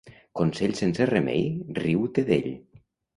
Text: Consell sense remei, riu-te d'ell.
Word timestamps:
Consell 0.39 0.71
sense 0.79 1.05
remei, 1.09 1.43
riu-te 1.81 2.25
d'ell. 2.31 2.49